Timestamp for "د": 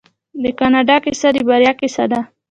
0.43-0.45, 1.35-1.37